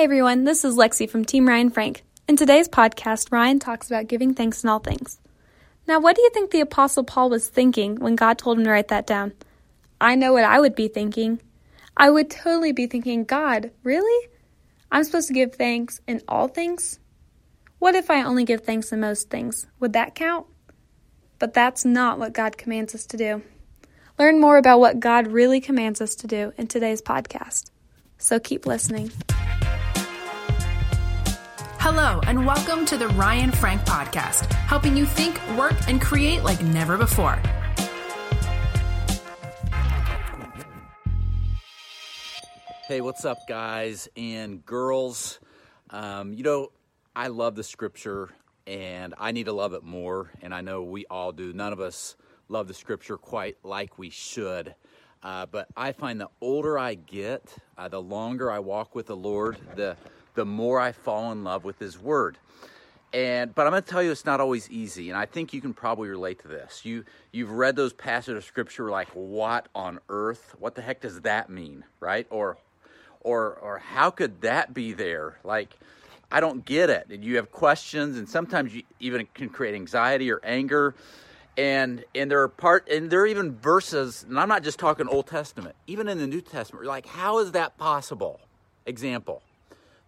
Hey 0.00 0.04
everyone, 0.04 0.44
this 0.44 0.64
is 0.64 0.76
Lexi 0.76 1.10
from 1.10 1.26
Team 1.26 1.46
Ryan 1.46 1.68
Frank. 1.68 2.04
In 2.26 2.34
today's 2.34 2.70
podcast, 2.70 3.30
Ryan 3.30 3.58
talks 3.58 3.86
about 3.86 4.06
giving 4.06 4.32
thanks 4.32 4.64
in 4.64 4.70
all 4.70 4.78
things. 4.78 5.20
Now, 5.86 6.00
what 6.00 6.16
do 6.16 6.22
you 6.22 6.30
think 6.30 6.50
the 6.50 6.62
Apostle 6.62 7.04
Paul 7.04 7.28
was 7.28 7.50
thinking 7.50 7.96
when 7.96 8.16
God 8.16 8.38
told 8.38 8.56
him 8.56 8.64
to 8.64 8.70
write 8.70 8.88
that 8.88 9.06
down? 9.06 9.34
I 10.00 10.14
know 10.14 10.32
what 10.32 10.44
I 10.44 10.58
would 10.58 10.74
be 10.74 10.88
thinking. 10.88 11.42
I 11.98 12.08
would 12.08 12.30
totally 12.30 12.72
be 12.72 12.86
thinking, 12.86 13.24
God, 13.24 13.72
really? 13.82 14.28
I'm 14.90 15.04
supposed 15.04 15.28
to 15.28 15.34
give 15.34 15.56
thanks 15.56 16.00
in 16.06 16.22
all 16.26 16.48
things? 16.48 16.98
What 17.78 17.94
if 17.94 18.10
I 18.10 18.22
only 18.22 18.46
give 18.46 18.62
thanks 18.62 18.92
in 18.92 19.00
most 19.00 19.28
things? 19.28 19.66
Would 19.80 19.92
that 19.92 20.14
count? 20.14 20.46
But 21.38 21.52
that's 21.52 21.84
not 21.84 22.18
what 22.18 22.32
God 22.32 22.56
commands 22.56 22.94
us 22.94 23.04
to 23.04 23.18
do. 23.18 23.42
Learn 24.18 24.40
more 24.40 24.56
about 24.56 24.80
what 24.80 24.98
God 24.98 25.26
really 25.26 25.60
commands 25.60 26.00
us 26.00 26.14
to 26.14 26.26
do 26.26 26.54
in 26.56 26.68
today's 26.68 27.02
podcast. 27.02 27.70
So 28.16 28.40
keep 28.40 28.64
listening. 28.64 29.12
Hello, 31.82 32.20
and 32.26 32.44
welcome 32.44 32.84
to 32.84 32.98
the 32.98 33.08
Ryan 33.08 33.50
Frank 33.50 33.80
Podcast, 33.86 34.52
helping 34.52 34.98
you 34.98 35.06
think, 35.06 35.40
work, 35.56 35.72
and 35.88 35.98
create 35.98 36.42
like 36.44 36.62
never 36.62 36.98
before. 36.98 37.40
Hey, 42.86 43.00
what's 43.00 43.24
up, 43.24 43.48
guys 43.48 44.10
and 44.14 44.62
girls? 44.66 45.40
Um, 45.88 46.34
you 46.34 46.42
know, 46.42 46.68
I 47.16 47.28
love 47.28 47.54
the 47.54 47.64
scripture 47.64 48.28
and 48.66 49.14
I 49.16 49.32
need 49.32 49.44
to 49.44 49.54
love 49.54 49.72
it 49.72 49.82
more, 49.82 50.30
and 50.42 50.54
I 50.54 50.60
know 50.60 50.82
we 50.82 51.06
all 51.06 51.32
do. 51.32 51.54
None 51.54 51.72
of 51.72 51.80
us 51.80 52.14
love 52.50 52.68
the 52.68 52.74
scripture 52.74 53.16
quite 53.16 53.56
like 53.64 53.98
we 53.98 54.10
should. 54.10 54.74
Uh, 55.22 55.46
but 55.46 55.66
I 55.74 55.92
find 55.92 56.20
the 56.20 56.28
older 56.42 56.78
I 56.78 56.92
get, 56.92 57.54
uh, 57.78 57.88
the 57.88 58.02
longer 58.02 58.50
I 58.50 58.58
walk 58.58 58.94
with 58.94 59.06
the 59.06 59.16
Lord, 59.16 59.56
the 59.76 59.96
the 60.34 60.44
more 60.44 60.80
I 60.80 60.92
fall 60.92 61.32
in 61.32 61.44
love 61.44 61.64
with 61.64 61.78
His 61.78 61.98
Word. 61.98 62.38
And 63.12 63.54
but 63.54 63.66
I'm 63.66 63.72
going 63.72 63.82
to 63.82 63.88
tell 63.88 64.02
you, 64.02 64.12
it's 64.12 64.24
not 64.24 64.40
always 64.40 64.70
easy, 64.70 65.10
and 65.10 65.18
I 65.18 65.26
think 65.26 65.52
you 65.52 65.60
can 65.60 65.74
probably 65.74 66.08
relate 66.08 66.40
to 66.42 66.48
this. 66.48 66.84
You 66.84 67.04
you've 67.32 67.50
read 67.50 67.74
those 67.74 67.92
passages 67.92 68.36
of 68.36 68.44
Scripture, 68.44 68.88
like 68.90 69.08
what 69.08 69.66
on 69.74 69.98
earth? 70.08 70.54
What 70.58 70.76
the 70.76 70.82
heck 70.82 71.00
does 71.00 71.20
that 71.22 71.50
mean, 71.50 71.84
right? 71.98 72.26
Or 72.30 72.56
or 73.20 73.54
or 73.54 73.78
how 73.78 74.10
could 74.10 74.42
that 74.42 74.72
be 74.72 74.92
there? 74.92 75.38
Like 75.42 75.76
I 76.30 76.38
don't 76.38 76.64
get 76.64 76.88
it. 76.88 77.08
And 77.10 77.24
you 77.24 77.36
have 77.36 77.50
questions, 77.50 78.16
and 78.16 78.28
sometimes 78.28 78.72
you 78.72 78.84
even 79.00 79.26
can 79.34 79.48
create 79.48 79.74
anxiety 79.74 80.30
or 80.30 80.40
anger 80.44 80.94
and 81.56 82.04
and 82.14 82.30
there 82.30 82.40
are 82.42 82.48
part 82.48 82.88
and 82.88 83.10
there 83.10 83.20
are 83.20 83.26
even 83.26 83.56
verses 83.56 84.24
and 84.28 84.38
i'm 84.38 84.48
not 84.48 84.62
just 84.62 84.78
talking 84.78 85.06
old 85.08 85.26
testament 85.26 85.74
even 85.86 86.08
in 86.08 86.18
the 86.18 86.26
new 86.26 86.40
testament 86.40 86.84
you're 86.84 86.92
like 86.92 87.06
how 87.06 87.38
is 87.38 87.52
that 87.52 87.76
possible 87.76 88.40
example 88.86 89.42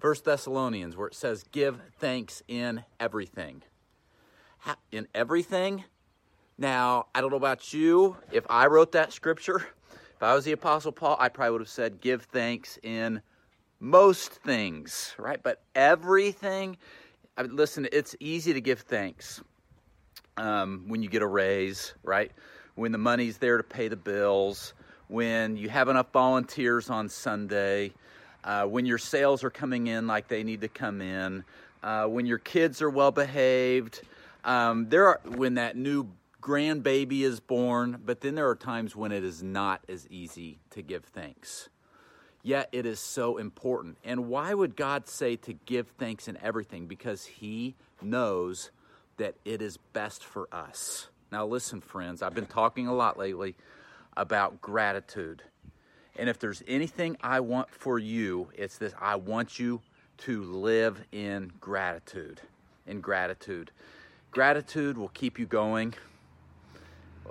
first 0.00 0.24
thessalonians 0.24 0.96
where 0.96 1.06
it 1.06 1.14
says 1.14 1.44
give 1.52 1.78
thanks 1.98 2.42
in 2.48 2.82
everything. 2.98 3.62
In 4.90 5.06
everything? 5.14 5.84
Now 6.58 7.06
i 7.14 7.20
don't 7.20 7.30
know 7.30 7.36
about 7.36 7.72
you. 7.72 8.16
If 8.32 8.44
i 8.50 8.66
wrote 8.66 8.92
that 8.92 9.12
scripture 9.12 9.66
if 9.92 10.22
i 10.22 10.34
was 10.34 10.44
the 10.44 10.52
apostle 10.52 10.92
paul 10.92 11.16
i 11.18 11.28
probably 11.28 11.52
would 11.52 11.60
have 11.62 11.68
said 11.68 12.00
give 12.00 12.24
thanks 12.24 12.78
in 12.82 13.22
most 13.78 14.32
things 14.32 15.14
right? 15.18 15.42
But 15.42 15.62
everything 15.74 16.76
I 17.36 17.42
mean, 17.42 17.56
listen 17.56 17.88
it's 17.92 18.14
easy 18.20 18.52
to 18.52 18.60
give 18.60 18.80
thanks 18.80 19.40
um, 20.36 20.84
when 20.88 21.02
you 21.02 21.08
get 21.08 21.22
a 21.22 21.26
raise, 21.26 21.94
right? 22.02 22.30
When 22.74 22.92
the 22.92 22.98
money's 22.98 23.38
there 23.38 23.56
to 23.56 23.62
pay 23.62 23.88
the 23.88 23.96
bills, 23.96 24.74
when 25.08 25.56
you 25.56 25.68
have 25.68 25.88
enough 25.88 26.12
volunteers 26.12 26.88
on 26.90 27.08
Sunday, 27.08 27.92
uh, 28.44 28.64
when 28.64 28.86
your 28.86 28.98
sales 28.98 29.44
are 29.44 29.50
coming 29.50 29.86
in 29.86 30.06
like 30.06 30.28
they 30.28 30.42
need 30.42 30.62
to 30.62 30.68
come 30.68 31.00
in, 31.00 31.44
uh, 31.82 32.06
when 32.06 32.26
your 32.26 32.38
kids 32.38 32.82
are 32.82 32.90
well 32.90 33.10
behaved. 33.10 34.02
Um, 34.44 34.88
there 34.88 35.06
are 35.06 35.20
when 35.24 35.54
that 35.54 35.76
new 35.76 36.08
grandbaby 36.40 37.20
is 37.20 37.40
born, 37.40 38.00
but 38.04 38.20
then 38.20 38.34
there 38.34 38.48
are 38.48 38.56
times 38.56 38.96
when 38.96 39.12
it 39.12 39.24
is 39.24 39.42
not 39.42 39.82
as 39.88 40.06
easy 40.08 40.58
to 40.70 40.82
give 40.82 41.04
thanks. 41.04 41.68
Yet 42.42 42.70
it 42.72 42.86
is 42.86 42.98
so 42.98 43.36
important. 43.36 43.98
And 44.02 44.28
why 44.28 44.54
would 44.54 44.74
God 44.74 45.08
say 45.08 45.36
to 45.36 45.52
give 45.52 45.88
thanks 45.98 46.26
in 46.26 46.38
everything? 46.38 46.86
Because 46.86 47.26
He 47.26 47.74
knows 48.00 48.70
that 49.18 49.34
it 49.44 49.60
is 49.60 49.76
best 49.76 50.24
for 50.24 50.48
us. 50.50 51.08
Now, 51.30 51.46
listen, 51.46 51.82
friends, 51.82 52.22
I've 52.22 52.34
been 52.34 52.46
talking 52.46 52.86
a 52.86 52.94
lot 52.94 53.18
lately 53.18 53.54
about 54.16 54.62
gratitude. 54.62 55.42
And 56.16 56.28
if 56.28 56.38
there's 56.38 56.62
anything 56.66 57.16
I 57.22 57.40
want 57.40 57.70
for 57.70 57.98
you, 57.98 58.48
it's 58.54 58.78
this 58.78 58.92
I 59.00 59.16
want 59.16 59.58
you 59.58 59.80
to 60.18 60.42
live 60.42 61.00
in 61.12 61.52
gratitude. 61.60 62.40
In 62.86 63.00
gratitude. 63.00 63.70
Gratitude 64.30 64.98
will 64.98 65.08
keep 65.08 65.38
you 65.38 65.46
going. 65.46 65.94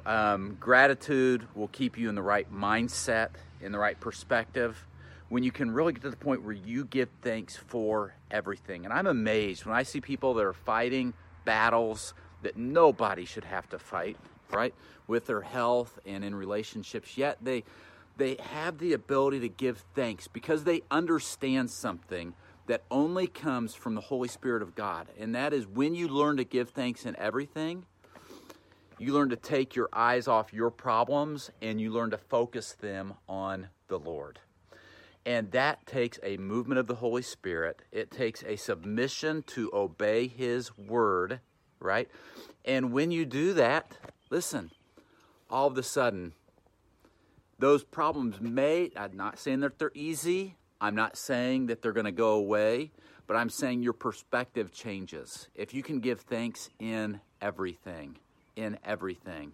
Um, 0.05 0.57
gratitude 0.59 1.47
will 1.55 1.67
keep 1.67 1.97
you 1.97 2.09
in 2.09 2.15
the 2.15 2.21
right 2.21 2.51
mindset, 2.53 3.29
in 3.61 3.71
the 3.71 3.79
right 3.79 3.99
perspective, 3.99 4.85
when 5.29 5.43
you 5.43 5.51
can 5.51 5.71
really 5.71 5.93
get 5.93 6.01
to 6.03 6.09
the 6.09 6.17
point 6.17 6.41
where 6.43 6.53
you 6.53 6.85
give 6.85 7.09
thanks 7.21 7.55
for 7.55 8.13
everything. 8.31 8.85
And 8.85 8.93
I'm 8.93 9.07
amazed 9.07 9.65
when 9.65 9.75
I 9.75 9.83
see 9.83 10.01
people 10.01 10.33
that 10.35 10.45
are 10.45 10.53
fighting 10.53 11.13
battles 11.45 12.13
that 12.41 12.57
nobody 12.57 13.25
should 13.25 13.43
have 13.43 13.69
to 13.69 13.79
fight, 13.79 14.17
right? 14.51 14.73
With 15.07 15.27
their 15.27 15.41
health 15.41 15.99
and 16.05 16.23
in 16.23 16.33
relationships, 16.33 17.17
yet 17.17 17.37
they 17.41 17.63
they 18.19 18.37
have 18.51 18.77
the 18.77 18.93
ability 18.93 19.39
to 19.39 19.49
give 19.49 19.83
thanks 19.95 20.27
because 20.27 20.63
they 20.63 20.81
understand 20.91 21.71
something 21.71 22.33
that 22.67 22.83
only 22.91 23.25
comes 23.25 23.73
from 23.73 23.95
the 23.95 24.01
Holy 24.01 24.27
Spirit 24.27 24.61
of 24.61 24.75
God. 24.75 25.07
And 25.17 25.33
that 25.33 25.53
is 25.53 25.65
when 25.65 25.95
you 25.95 26.07
learn 26.07 26.37
to 26.37 26.43
give 26.43 26.69
thanks 26.69 27.05
in 27.05 27.15
everything, 27.15 27.85
you 28.99 29.13
learn 29.13 29.29
to 29.29 29.35
take 29.35 29.75
your 29.75 29.89
eyes 29.91 30.27
off 30.27 30.53
your 30.53 30.69
problems 30.69 31.49
and 31.61 31.81
you 31.81 31.91
learn 31.91 32.11
to 32.11 32.17
focus 32.17 32.73
them 32.73 33.15
on 33.27 33.69
the 33.87 33.97
Lord. 33.97 34.39
And 35.25 35.51
that 35.51 35.85
takes 35.85 36.19
a 36.21 36.37
movement 36.37 36.79
of 36.79 36.87
the 36.87 36.95
Holy 36.95 37.21
Spirit. 37.21 37.81
It 37.91 38.11
takes 38.11 38.43
a 38.43 38.55
submission 38.55 39.43
to 39.47 39.71
obey 39.73 40.27
His 40.27 40.77
word, 40.77 41.39
right? 41.79 42.09
And 42.65 42.91
when 42.91 43.11
you 43.11 43.25
do 43.25 43.53
that, 43.53 43.97
listen, 44.29 44.71
all 45.49 45.67
of 45.67 45.77
a 45.77 45.83
sudden, 45.83 46.33
those 47.59 47.83
problems 47.83 48.39
may, 48.41 48.91
I'm 48.95 49.15
not 49.15 49.37
saying 49.37 49.59
that 49.59 49.77
they're 49.77 49.91
easy, 49.93 50.55
I'm 50.81 50.95
not 50.95 51.17
saying 51.17 51.67
that 51.67 51.81
they're 51.81 51.93
going 51.93 52.05
to 52.05 52.11
go 52.11 52.35
away, 52.35 52.91
but 53.27 53.35
I'm 53.35 53.49
saying 53.49 53.83
your 53.83 53.93
perspective 53.93 54.71
changes. 54.71 55.49
If 55.55 55.73
you 55.73 55.83
can 55.83 55.99
give 55.99 56.21
thanks 56.21 56.69
in 56.79 57.19
everything, 57.41 58.15
in 58.55 58.77
everything. 58.85 59.53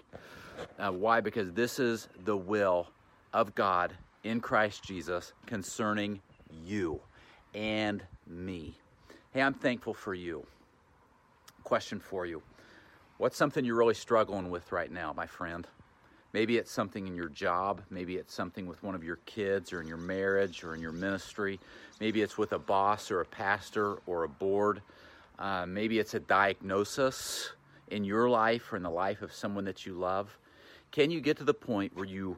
Uh, 0.79 0.91
why? 0.91 1.19
Because 1.19 1.51
this 1.51 1.79
is 1.79 2.07
the 2.23 2.37
will 2.37 2.87
of 3.33 3.53
God 3.55 3.91
in 4.23 4.39
Christ 4.39 4.83
Jesus 4.83 5.33
concerning 5.45 6.21
you 6.65 7.01
and 7.53 8.03
me. 8.27 8.77
Hey, 9.31 9.41
I'm 9.41 9.53
thankful 9.53 9.93
for 9.93 10.13
you. 10.13 10.45
Question 11.63 11.99
for 11.99 12.25
you 12.25 12.41
What's 13.17 13.37
something 13.37 13.65
you're 13.65 13.75
really 13.75 13.93
struggling 13.93 14.49
with 14.49 14.71
right 14.71 14.91
now, 14.91 15.11
my 15.13 15.25
friend? 15.25 15.67
Maybe 16.35 16.57
it's 16.57 16.69
something 16.69 17.07
in 17.07 17.15
your 17.15 17.29
job. 17.29 17.81
Maybe 17.89 18.17
it's 18.17 18.33
something 18.33 18.67
with 18.67 18.83
one 18.83 18.93
of 18.93 19.05
your 19.05 19.19
kids 19.25 19.71
or 19.71 19.79
in 19.79 19.87
your 19.87 19.95
marriage 19.95 20.65
or 20.65 20.75
in 20.75 20.81
your 20.81 20.91
ministry. 20.91 21.61
Maybe 22.01 22.21
it's 22.21 22.37
with 22.37 22.51
a 22.51 22.59
boss 22.59 23.09
or 23.09 23.21
a 23.21 23.25
pastor 23.25 23.99
or 24.05 24.25
a 24.25 24.27
board. 24.27 24.81
Uh, 25.39 25.65
maybe 25.65 25.97
it's 25.97 26.13
a 26.13 26.19
diagnosis 26.19 27.53
in 27.87 28.03
your 28.03 28.29
life 28.29 28.73
or 28.73 28.75
in 28.75 28.83
the 28.83 28.89
life 28.89 29.21
of 29.21 29.31
someone 29.31 29.63
that 29.63 29.85
you 29.85 29.93
love. 29.93 30.37
Can 30.91 31.09
you 31.09 31.21
get 31.21 31.37
to 31.37 31.45
the 31.45 31.53
point 31.53 31.95
where 31.95 32.03
you 32.03 32.35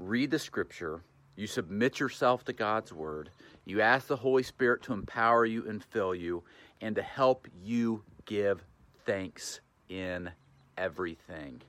read 0.00 0.32
the 0.32 0.40
scripture 0.40 1.02
you 1.36 1.46
submit 1.46 2.00
yourself 2.00 2.44
to 2.46 2.54
God's 2.54 2.94
word. 2.94 3.28
You 3.66 3.82
ask 3.82 4.06
the 4.06 4.16
Holy 4.16 4.42
Spirit 4.42 4.82
to 4.84 4.94
empower 4.94 5.44
you 5.44 5.68
and 5.68 5.84
fill 5.84 6.14
you 6.14 6.42
and 6.80 6.96
to 6.96 7.02
help 7.02 7.46
you 7.62 8.02
give 8.24 8.64
thanks 9.04 9.60
in 9.90 10.30
everything. 10.78 11.60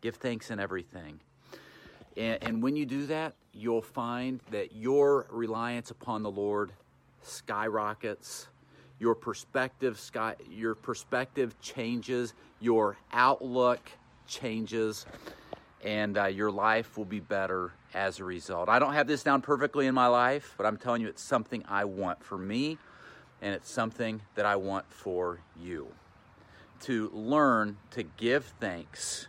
Give 0.00 0.14
thanks 0.14 0.50
in 0.50 0.60
everything. 0.60 1.20
And, 2.16 2.42
and, 2.42 2.62
when 2.62 2.76
you 2.76 2.86
do 2.86 3.06
that, 3.06 3.34
you'll 3.52 3.82
find 3.82 4.40
that 4.50 4.74
your 4.74 5.26
reliance 5.30 5.90
upon 5.90 6.22
the 6.22 6.30
Lord 6.30 6.72
skyrockets. 7.22 8.48
Your 8.98 9.14
perspective 9.14 9.98
sky, 9.98 10.34
your 10.50 10.74
perspective 10.74 11.60
changes. 11.60 12.34
Your 12.60 12.96
outlook 13.12 13.80
changes 14.26 15.06
and 15.84 16.18
uh, 16.18 16.26
your 16.26 16.50
life 16.50 16.96
will 16.96 17.04
be 17.04 17.20
better 17.20 17.72
as 17.94 18.18
a 18.18 18.24
result. 18.24 18.68
I 18.68 18.78
don't 18.78 18.94
have 18.94 19.06
this 19.06 19.22
down 19.22 19.42
perfectly 19.42 19.86
in 19.86 19.94
my 19.94 20.08
life, 20.08 20.54
but 20.56 20.66
I'm 20.66 20.76
telling 20.76 21.00
you, 21.00 21.08
it's 21.08 21.22
something 21.22 21.64
I 21.68 21.84
want 21.84 22.22
for 22.22 22.36
me, 22.36 22.78
and 23.40 23.54
it's 23.54 23.70
something 23.70 24.20
that 24.34 24.44
I 24.44 24.56
want 24.56 24.90
for 24.90 25.40
you. 25.60 25.88
To 26.82 27.10
learn 27.12 27.76
to 27.92 28.02
give 28.02 28.44
thanks 28.60 29.28